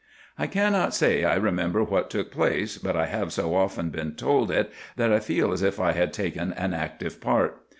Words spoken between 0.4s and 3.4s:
cannot say I remember what took place, but I have